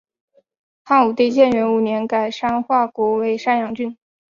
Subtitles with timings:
[0.83, 3.95] 汉武帝建元五年改山划国为山阳郡。